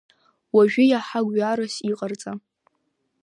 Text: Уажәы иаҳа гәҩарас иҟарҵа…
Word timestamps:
Уажәы 0.55 0.83
иаҳа 0.87 1.19
гәҩарас 1.27 1.75
иҟарҵа… 1.91 2.31